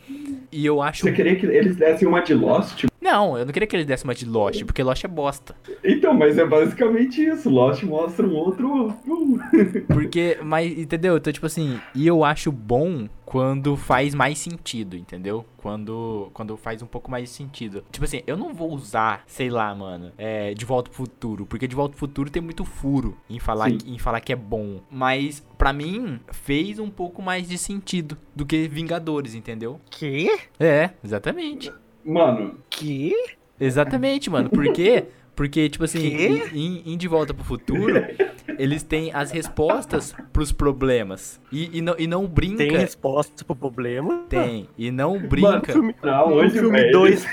[0.50, 1.02] E eu acho.
[1.02, 2.84] Você queria que eles dessem uma de Lost?
[3.00, 5.56] Não, eu não queria que eles dessem uma de Lost, porque Lost é bosta.
[5.82, 7.50] Então, mas é basicamente isso.
[7.50, 8.94] Lost mostra um outro.
[9.88, 11.16] Porque, mas, entendeu?
[11.16, 15.42] Então, tipo assim, e eu acho bom quando faz mais sentido, entendeu?
[15.56, 17.82] Quando, quando faz um pouco mais de sentido.
[17.90, 21.66] Tipo assim, eu não vou usar, sei lá, mano, é, De Volta pro Futuro, porque
[21.66, 23.78] De Volta pro Futuro tem muito furo em falar, Sim.
[23.86, 24.82] em falar que é bom.
[24.90, 29.80] Mas, pra mim, fez um pouco mais de sentido do que Vingadores, entendeu?
[29.90, 30.28] Que?
[30.60, 31.72] É, exatamente.
[32.04, 33.14] Mano, Que?
[33.58, 34.50] Exatamente, mano.
[34.50, 35.06] Por quê?
[35.34, 36.06] Porque, tipo assim,
[36.52, 38.04] em, em De Volta pro Futuro,
[38.58, 41.40] eles têm as respostas pros problemas.
[41.50, 42.58] E, e, não, e não brinca.
[42.58, 44.24] Tem resposta pro problema?
[44.28, 44.68] Tem.
[44.76, 45.72] E não Mano, brinca.
[45.72, 46.90] filme, Não, no hoje, filme.
[46.90, 47.26] 2.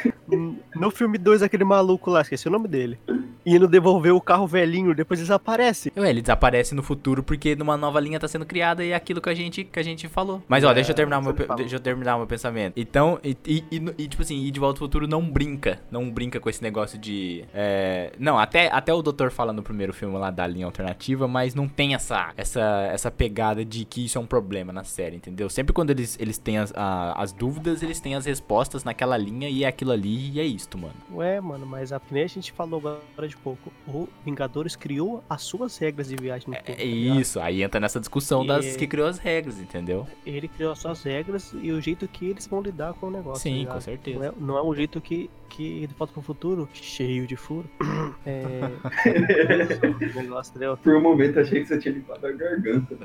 [0.76, 2.98] No filme 2, aquele maluco lá, esqueci o nome dele.
[3.46, 5.92] Indo devolver o carro velhinho, depois desaparece.
[5.98, 9.20] Ué, ele desaparece no futuro porque numa nova linha tá sendo criada e é aquilo
[9.22, 10.44] que a gente, que a gente falou.
[10.48, 11.56] Mas ó, deixa eu terminar meu, falou.
[11.56, 12.74] deixa eu terminar meu pensamento.
[12.78, 16.10] Então, e, e, e- e, tipo assim, e de volta ao futuro não brinca, não
[16.12, 17.89] brinca com esse negócio de é,
[18.20, 21.68] não, até até o doutor fala no primeiro filme lá da linha alternativa, mas não
[21.68, 25.50] tem essa essa essa pegada de que isso é um problema na série, entendeu?
[25.50, 29.50] Sempre quando eles eles têm as, a- as dúvidas, eles têm as respostas naquela linha
[29.50, 30.94] e é aquilo ali e é isto, mano.
[31.14, 33.72] Ué, mano, mas a, que nem a gente falou agora de pouco.
[33.88, 36.72] O Vingadores criou as suas regras de viagem no tempo.
[36.72, 37.20] É tá ligado?
[37.22, 40.08] isso, aí entra nessa discussão E- das que criou as regras, entendeu?
[40.26, 43.42] Ele criou as suas regras e o jeito que eles vão lidar com o negócio.
[43.44, 44.20] Sim, tá com certeza.
[44.20, 47.70] Não é, não é um jeito que, que de volta pro futuro, cheio de furo.
[48.26, 48.42] É.
[50.84, 52.96] por um momento achei que você tinha limpado a garganta.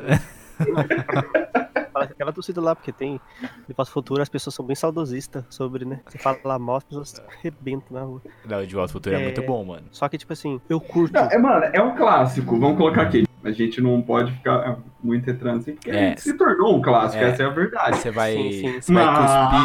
[1.93, 3.21] Fala Aquela torcida lá, porque tem.
[3.41, 6.01] De volta pro futuro as pessoas são bem saudosistas sobre, né?
[6.07, 8.21] Você fala lá mal, as pessoas arrebentam na rua.
[8.45, 9.25] Não, de volta ao futuro é, É.
[9.25, 9.87] muito bom, mano.
[9.93, 11.15] Só que, tipo assim, eu curto.
[11.15, 13.25] Não, é, mano, é um clássico, vamos colocar aqui.
[13.45, 16.17] A gente não pode ficar muito entrando assim, porque É.
[16.17, 17.29] se tornou um clássico, É.
[17.29, 17.99] essa é a verdade.
[17.99, 18.81] Você vai, Sim, sim.
[18.81, 19.61] você vai cuspir,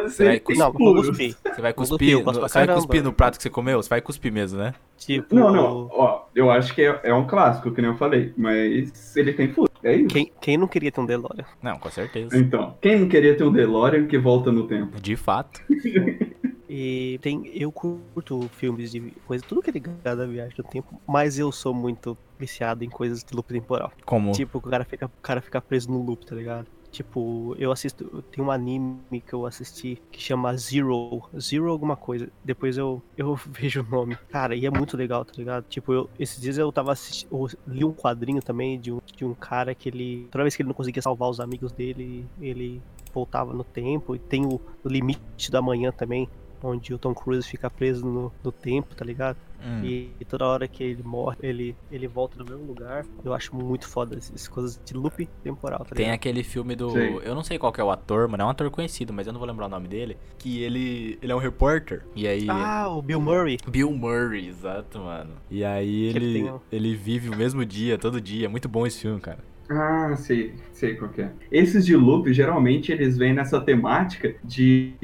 [0.00, 1.36] Mas Você vai Não, cuspir.
[1.44, 3.82] você vai cuspir, no, você vai cuspir no prato que você comeu?
[3.82, 4.74] Você vai cuspir mesmo, né?
[4.98, 5.34] Tipo.
[5.34, 9.16] Não, não, ó, eu acho que é, é um clássico, que nem eu falei, mas
[9.16, 9.70] ele tem furo.
[9.82, 10.08] É isso.
[10.08, 11.46] Quem, quem não queria ter um DeLorean?
[11.62, 12.36] Não, com certeza.
[12.36, 15.00] Então, quem não queria ter um DeLorean que volta no tempo?
[15.00, 15.60] De fato.
[16.72, 21.00] E tem, eu curto filmes de coisa, tudo que é ligado à viagem no tempo,
[21.04, 23.92] mas eu sou muito viciado em coisas de loop temporal.
[24.04, 24.32] Como?
[24.32, 26.66] Tipo, o cara fica, o cara fica preso no loop, tá ligado?
[26.90, 32.28] Tipo, eu assisto, tenho um anime que eu assisti que chama Zero, Zero alguma coisa.
[32.44, 34.16] Depois eu, eu vejo o nome.
[34.28, 35.64] Cara, e é muito legal, tá ligado?
[35.68, 39.24] Tipo, eu, esses dias eu tava assistindo, eu li um quadrinho também de um, de
[39.24, 42.82] um cara que ele, toda vez que ele não conseguia salvar os amigos dele, ele
[43.14, 44.16] voltava no tempo.
[44.16, 46.28] E tem o limite da manhã também,
[46.62, 49.36] onde o Tom Cruise fica preso no, no tempo, tá ligado?
[49.62, 49.84] Hum.
[49.84, 53.04] E, e toda hora que ele morre, ele, ele volta no mesmo lugar.
[53.22, 56.90] Eu acho muito foda essas coisas de loop temporal, tá Tem aquele filme do.
[56.92, 57.20] Sim.
[57.22, 58.42] Eu não sei qual que é o ator, mano.
[58.42, 60.16] É um ator conhecido, mas eu não vou lembrar o nome dele.
[60.38, 61.18] Que ele.
[61.20, 62.02] Ele é um repórter.
[62.16, 62.46] E aí.
[62.48, 63.58] Ah, o Bill Murray.
[63.68, 65.34] Bill Murray, exato, mano.
[65.50, 68.46] E aí ele ele, tem um- ele vive o mesmo dia, todo dia.
[68.46, 69.49] É muito bom esse filme, cara.
[69.72, 71.30] Ah, sei, sei qual que é.
[71.50, 74.94] Esses de loop, geralmente, eles vêm nessa temática de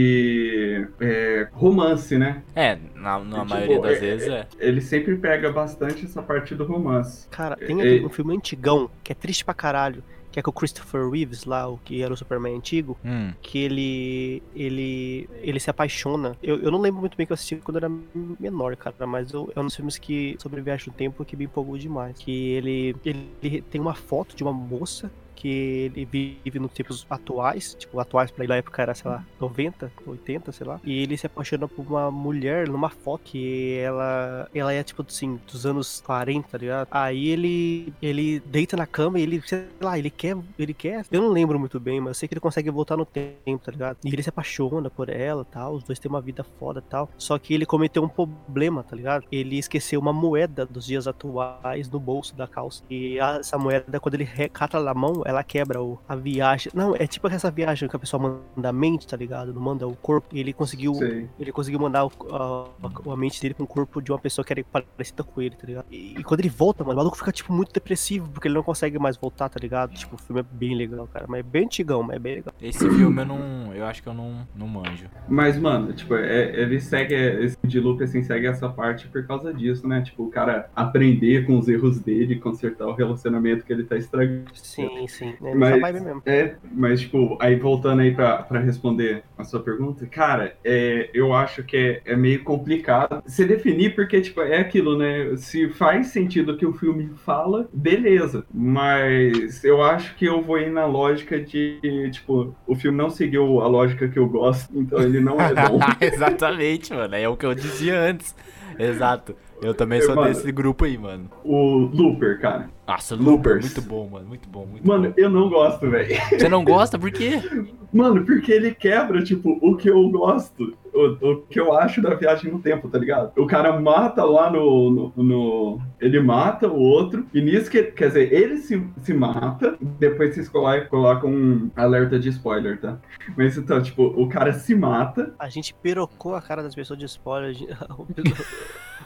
[1.01, 2.43] é, romance, né?
[2.55, 4.47] É, na, na Tipo, maioria das é- vezes é.
[4.59, 7.29] Ele sempre pega bastante essa parte do romance.
[7.31, 10.03] Cara, tem É- um filme antigão que é triste pra caralho.
[10.37, 12.95] Que é com o Christopher Reeves lá, o que era o Superman antigo.
[13.03, 13.33] Hum.
[13.41, 14.43] Que ele.
[14.55, 15.31] ele.
[15.41, 16.37] ele se apaixona.
[16.43, 17.95] Eu, eu não lembro muito bem que eu assisti quando eu era
[18.39, 19.07] menor, cara.
[19.07, 20.37] Mas eu, é um dos filmes que.
[20.39, 22.19] sobre viagem no tempo que me empolgou demais.
[22.19, 22.95] Que ele.
[23.03, 28.31] ele tem uma foto de uma moça que ele vive nos tempos atuais, tipo, atuais
[28.31, 30.81] pra ele na época era, sei lá, 90, 80, sei lá.
[30.83, 35.39] E ele se apaixona por uma mulher numa foto que ela ela é tipo assim,
[35.51, 36.89] dos anos 40, tá ligado?
[36.91, 41.21] Aí ele ele deita na cama e ele, sei lá, ele quer, ele quer, eu
[41.21, 43.99] não lembro muito bem, mas eu sei que ele consegue voltar no tempo, tá ligado?
[44.05, 47.11] E ele se apaixona por ela, tal, os dois têm uma vida foda, tal.
[47.19, 49.25] Só que ele cometeu um problema, tá ligado?
[49.31, 52.83] Ele esqueceu uma moeda dos dias atuais no bolso da calça.
[52.89, 56.71] E essa moeda quando ele recata na mão, ela quebra o, a viagem.
[56.75, 59.53] Não, é tipo essa viagem que a pessoa manda a mente, tá ligado?
[59.53, 60.29] Não manda o corpo.
[60.33, 60.95] E ele conseguiu.
[60.95, 61.29] Sei.
[61.39, 64.53] Ele conseguiu mandar o- a, a- mente dele pra um corpo de uma pessoa que
[64.53, 65.87] era parecida com ele, tá ligado?
[65.91, 68.63] E, e quando ele volta, mano, o maluco fica, tipo, muito depressivo, porque ele não
[68.63, 69.95] consegue mais voltar, tá ligado?
[69.95, 71.27] Tipo, o filme é bem legal, cara.
[71.29, 72.55] Mas é bem antigão, mas é bem legal.
[72.61, 73.75] Esse filme eu não.
[73.75, 75.07] Eu acho que eu não, não manjo.
[75.29, 79.53] Mas, mano, tipo, é- ele segue, esse de loop, assim, segue essa parte por causa
[79.53, 80.01] disso, né?
[80.03, 84.51] Tipo, o cara aprender com os erros dele consertar o relacionamento que ele tá estragando.
[84.55, 85.35] Sim, sim.
[85.43, 86.23] É Mas- vibe mesmo.
[86.27, 91.33] É, mas, tipo, aí voltando aí pra, pra responder a sua pergunta, cara, é, eu
[91.33, 95.37] acho que é, é meio complicado se definir, porque, tipo, é aquilo, né?
[95.37, 98.45] Se faz sentido o que o filme fala, beleza.
[98.53, 101.79] Mas eu acho que eu vou ir na lógica de,
[102.13, 105.79] tipo, o filme não seguiu a lógica que eu gosto, então ele não é bom.
[106.01, 107.15] Exatamente, mano.
[107.15, 108.35] É o que eu dizia antes.
[108.79, 109.35] Exato.
[109.63, 110.29] Eu também sou Mano.
[110.29, 111.31] desse grupo aí, mano.
[111.45, 112.69] o Looper, cara.
[112.87, 113.65] Nossa, Looper, Loopers.
[113.75, 114.27] muito bom, mano.
[114.29, 115.15] Muito bom, muito Mano, bom.
[115.17, 116.15] eu não gosto, velho.
[116.31, 116.99] Você não gosta?
[116.99, 117.41] Por quê?
[117.93, 122.15] Mano, porque ele quebra, tipo, o que eu gosto, o, o que eu acho da
[122.15, 123.33] viagem no tempo, tá ligado?
[123.39, 124.91] O cara mata lá no.
[125.17, 127.83] no, no- ele mata o outro, e nisso que.
[127.85, 132.99] Quer dizer, ele se, se mata, depois vocês colocam, colocam um alerta de spoiler, tá?
[133.37, 135.33] Mas então, tipo, o cara se mata.
[135.39, 137.55] A gente pirocou a cara das pessoas de spoiler.
[137.57, 137.75] gente-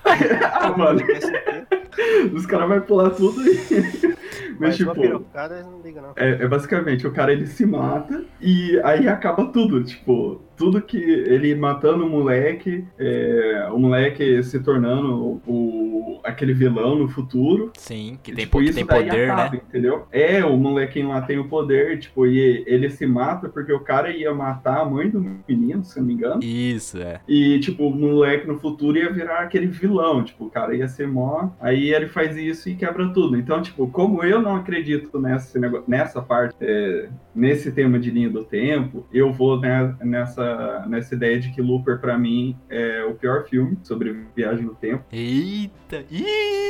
[0.52, 1.00] ah, mano,
[2.34, 4.16] os caras vão pular tudo aí.
[4.58, 4.94] Mas, Mas tipo.
[4.94, 6.12] não liga, não.
[6.16, 10.96] É, é basicamente, o cara ele se mata e aí acaba tudo, tipo, tudo que
[10.98, 17.70] ele matando o moleque, é, o moleque se tornando o, aquele vilão no futuro.
[17.78, 19.60] Sim, que tem, tipo, po- que isso tem daí poder, acaba, né?
[19.68, 20.06] Entendeu?
[20.12, 24.10] É, o molequinho lá tem o poder, tipo, e ele se mata porque o cara
[24.10, 26.42] ia matar a mãe do menino, se eu não me engano.
[26.44, 27.20] Isso, é.
[27.26, 30.22] E, tipo, o moleque no futuro ia virar aquele vilão.
[30.22, 31.48] Tipo, o cara ia ser mó.
[31.60, 33.36] Aí ele faz isso e quebra tudo.
[33.38, 38.44] Então, tipo, como eu não acredito nessa, nessa parte, é, nesse tema de linha do
[38.44, 43.44] tempo, eu vou ne- nessa, nessa ideia de que Looper, pra mim, é o pior
[43.44, 45.04] filme sobre viagem no tempo.
[45.12, 46.04] Eita!
[46.11, 46.61] Ih!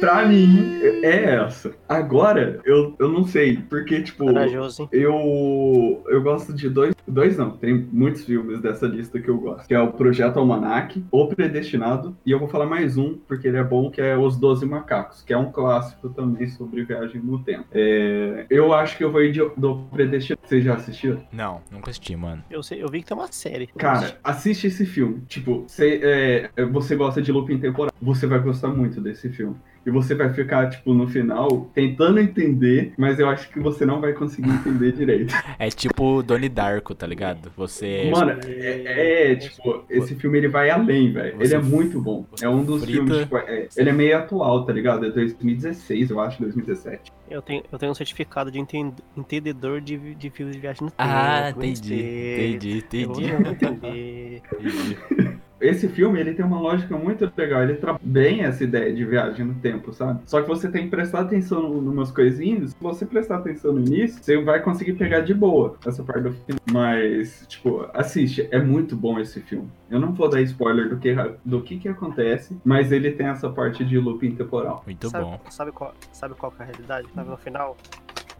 [0.00, 1.72] Pra mim, é essa.
[1.88, 4.26] Agora, eu, eu não sei, porque, tipo.
[4.26, 4.88] Corajoso?
[4.92, 6.94] Eu, eu gosto de dois.
[7.08, 9.66] Dois não, tem muitos filmes dessa lista que eu gosto.
[9.66, 13.56] Que é o Projeto Almanac, O Predestinado, e eu vou falar mais um, porque ele
[13.56, 17.42] é bom, que é Os Doze Macacos, que é um clássico também sobre viagem no
[17.42, 17.66] tempo.
[17.72, 20.42] É, eu acho que eu vou ir de, do Predestinado.
[20.46, 21.22] Vocês já assistiram?
[21.32, 22.42] Não, nunca assisti, mano.
[22.50, 23.66] Eu, sei, eu vi que tem uma série.
[23.68, 25.22] Cara, assiste esse filme.
[25.28, 29.56] Tipo, cê, é, você gosta de looping temporal, você vai gostar muito desse filme.
[29.86, 34.00] E você vai ficar, tipo, no final, tentando entender, mas eu acho que você não
[34.00, 35.32] vai conseguir entender direito.
[35.58, 37.50] É tipo Donnie Darko, tá ligado?
[37.56, 38.10] Você.
[38.10, 41.36] Mano, é, é, tipo, esse filme ele vai além, velho.
[41.40, 42.26] Ele é muito bom.
[42.42, 45.06] É um dos frita- filmes, tipo, é- ele é meio atual, tá ligado?
[45.06, 47.12] É 2016, eu acho, 2017.
[47.30, 50.90] Eu tenho, eu tenho um certificado de enten- entendedor de, de filmes de viagem no
[50.90, 51.02] tempo.
[51.02, 51.94] Ah, entendi.
[51.94, 53.32] Entendi, Eu entendi.
[53.32, 54.42] vou entender.
[54.60, 55.35] entendi.
[55.60, 57.62] Esse filme, ele tem uma lógica muito legal.
[57.62, 60.20] Ele trabalha bem essa ideia de viagem no tempo, sabe?
[60.26, 62.70] Só que você tem que prestar atenção em umas coisinhas.
[62.70, 66.32] Se você prestar atenção no início, você vai conseguir pegar de boa essa parte do
[66.32, 66.60] filme.
[66.70, 68.46] Mas, tipo, assiste.
[68.50, 69.68] É muito bom esse filme.
[69.90, 71.14] Eu não vou dar spoiler do que,
[71.44, 74.82] do que, que acontece, mas ele tem essa parte de looping temporal.
[74.84, 75.40] Muito sabe, bom.
[75.48, 77.08] Sabe qual, sabe qual que é a realidade?
[77.14, 77.76] Sabe, no final,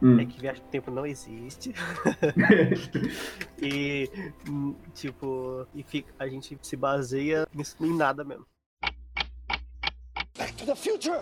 [0.03, 0.21] Hum.
[0.21, 1.73] é que viagem no tempo não existe.
[3.61, 4.11] e,
[4.49, 8.47] hum, tipo, e fica, a gente se baseia nisso, em nada mesmo.
[10.37, 11.19] Back to the future!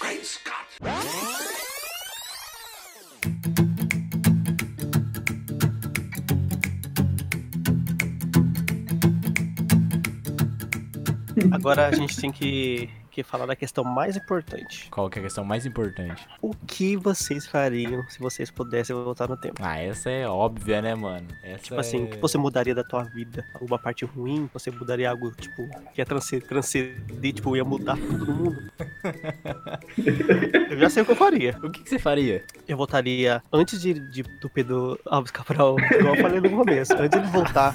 [11.53, 14.89] Agora a gente tem que, que falar da questão mais importante.
[14.91, 16.27] Qual que é a questão mais importante?
[16.43, 19.55] O que vocês fariam se vocês pudessem voltar no tempo?
[19.63, 21.29] Ah, essa é óbvia, né, mano?
[21.43, 22.07] Essa Tipo assim, o é...
[22.09, 23.45] que você mudaria da tua vida?
[23.55, 24.51] Alguma parte ruim?
[24.53, 28.73] Você mudaria algo, tipo, que ia transcender, tipo, ia mudar todo mundo?
[30.71, 31.57] eu já sei o que eu faria.
[31.63, 32.45] O que, que você faria?
[32.67, 37.11] Eu voltaria antes de, de- do Pedro Alves Cabral, igual eu falei no começo, antes
[37.11, 37.75] dele voltar.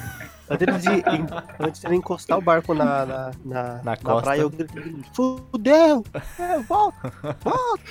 [0.50, 0.90] Antes de,
[1.60, 4.22] antes de ele encostar o barco na, na, na, Na costa.
[4.22, 6.04] praia, eu gritei, fudeu!
[6.38, 7.14] É, volta!
[7.40, 7.82] Volta!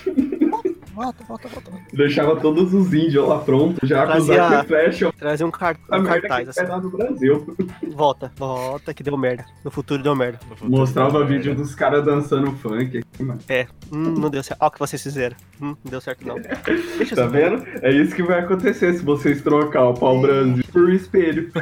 [0.52, 1.72] Volta, volta, volta, volta.
[1.94, 5.14] Deixava todos os índios lá prontos, já com os Trazia- arco e flecha.
[5.18, 6.82] Trazer um, car A um merda cartaz que assim.
[6.82, 7.56] no Brasil.
[7.96, 9.46] Volta, volta, que deu merda.
[9.64, 10.40] No futuro deu merda.
[10.62, 13.02] Mostrava vídeo dos caras dançando funk.
[13.20, 13.40] Mano.
[13.50, 14.60] É, hum, não deu certo.
[14.62, 15.36] Olha o que vocês fizeram.
[15.62, 16.36] Hum, não deu certo não.
[16.98, 17.66] Deixa Tá vendo?
[17.82, 21.52] É isso que vai acontecer se vocês trocar o pau Brasil por um espelho.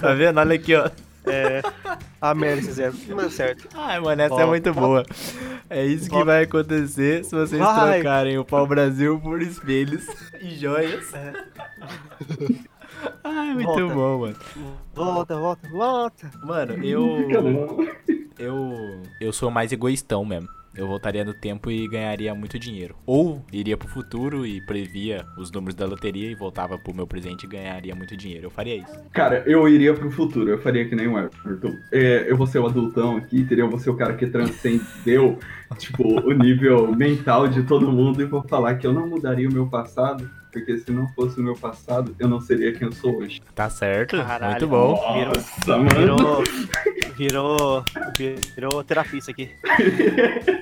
[0.00, 0.38] Tá vendo?
[0.38, 0.90] Olha aqui, ó.
[1.30, 1.62] É,
[2.20, 2.94] a fizeram.
[3.08, 3.68] Não deu certo.
[3.74, 5.04] Ai, mano, essa é muito boa.
[5.68, 8.00] É isso que vai acontecer se vocês Vai.
[8.00, 10.06] trocarem o pau Brasil por espelhos
[10.40, 11.12] e joias.
[13.24, 13.94] Ai, muito Volta.
[13.94, 14.36] bom, mano.
[14.94, 16.30] Volta, volta, volta.
[16.42, 17.78] Mano, eu.
[18.38, 19.02] Eu.
[19.20, 20.48] Eu sou mais egoístão mesmo.
[20.80, 22.96] Eu voltaria no tempo e ganharia muito dinheiro.
[23.04, 27.44] Ou iria pro futuro e previa os números da loteria e voltava pro meu presente
[27.44, 28.46] e ganharia muito dinheiro.
[28.46, 28.98] Eu faria isso.
[29.12, 31.74] Cara, eu iria pro futuro, eu faria que nem o Everton.
[31.92, 33.66] É, eu vou ser o adultão aqui, entendeu?
[33.66, 35.38] Eu vou ser o cara que transcendeu,
[35.76, 39.52] tipo, o nível mental de todo mundo e vou falar que eu não mudaria o
[39.52, 43.18] meu passado, porque se não fosse o meu passado, eu não seria quem eu sou
[43.18, 43.40] hoje.
[43.54, 44.16] Tá certo.
[44.16, 44.50] Caralho.
[44.52, 45.24] Muito bom.
[45.26, 45.88] Nossa, mano.
[45.96, 46.44] Virou.
[47.16, 47.84] Virou.
[48.54, 49.50] Virou terapia isso aqui.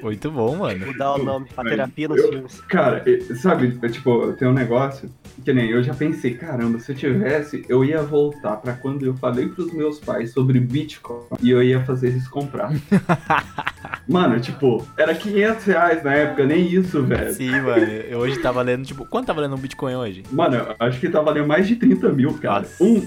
[0.03, 0.86] Muito bom, mano.
[0.86, 1.47] Mudar o nome.
[1.57, 2.61] A Mas terapia nos eu- filmes.
[2.62, 3.03] Cara,
[3.41, 5.11] sabe, é, tipo, tem um negócio
[5.45, 9.14] que nem eu já pensei, caramba, se eu tivesse, eu ia voltar pra quando eu
[9.14, 12.70] falei pros meus pais sobre Bitcoin e eu ia fazer eles comprar.
[14.09, 17.33] Mano, tipo, era 500 reais na época, nem isso, velho.
[17.33, 17.85] Sim, mano.
[18.09, 20.23] Eu hoje tá valendo, tipo, quanto tá valendo um Bitcoin hoje?
[20.33, 22.61] Mano, acho que tá valendo mais de 30 mil, cara.
[22.61, 22.83] Nossa.
[22.85, 23.03] Um,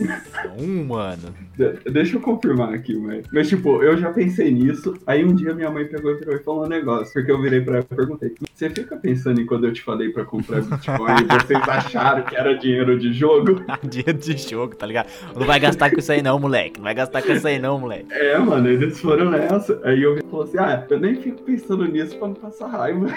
[0.60, 1.34] Um, mano.
[1.58, 4.94] de- deixa eu confirmar aqui, mas, mas tipo, eu já pensei nisso.
[5.08, 7.12] Aí um dia minha mãe pegou e virou e falou um negócio.
[7.14, 10.10] Porque eu virei pra ela e perguntei: Você fica pensando em quando eu te falei
[10.10, 13.62] pra comprar Bitcoin e vocês acharam que era dinheiro de jogo?
[13.84, 15.08] Dinheiro de jogo, tá ligado?
[15.36, 16.78] Não vai gastar com isso aí não, moleque.
[16.78, 18.06] Não vai gastar com isso aí não, moleque.
[18.12, 19.80] É, mano, eles foram nessa.
[19.84, 23.08] Aí eu falei assim: Ah, eu nem fico pensando nisso pra não passar raiva.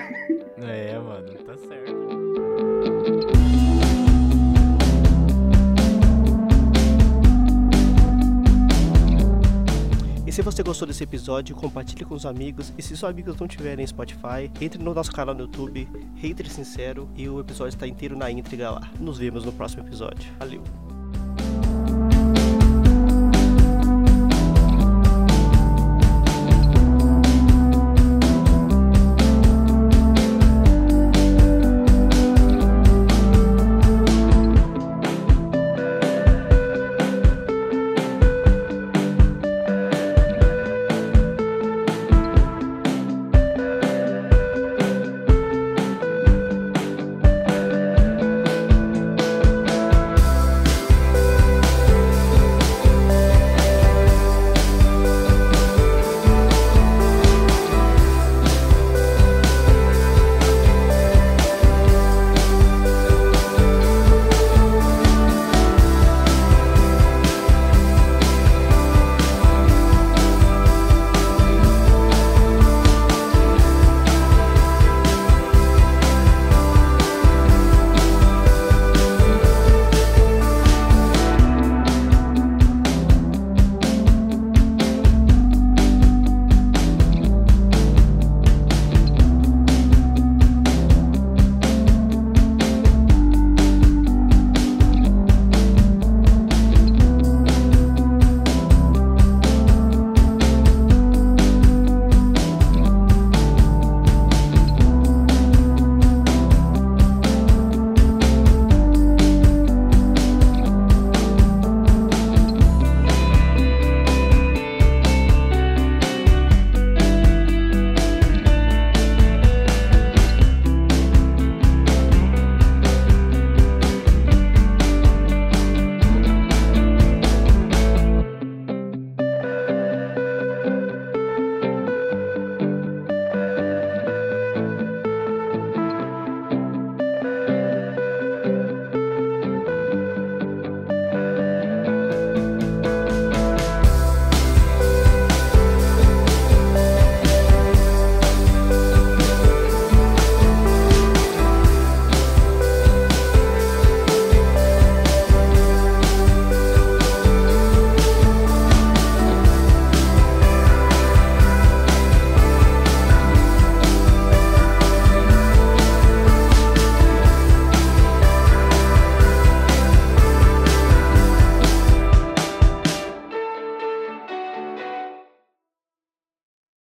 [0.59, 1.35] É, mano.
[1.45, 1.95] Tá certo.
[10.25, 12.72] E se você gostou desse episódio, compartilhe com os amigos.
[12.79, 17.09] E se seus amigos não tiverem Spotify, entre no nosso canal no YouTube, Hater Sincero,
[17.16, 18.91] e o episódio está inteiro na íntegra lá.
[19.01, 20.33] Nos vemos no próximo episódio.
[20.39, 20.93] Valeu!